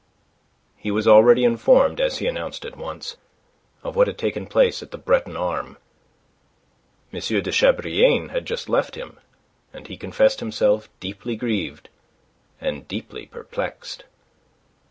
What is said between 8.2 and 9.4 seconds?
had just left him,